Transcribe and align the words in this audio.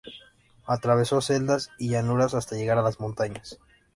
Atravesó 0.65 1.21
selvas 1.21 1.69
y 1.77 1.89
llanuras 1.89 2.33
hasta 2.33 2.55
llegar 2.55 2.79
a 2.79 2.81
las 2.81 2.99
montañas. 2.99 3.59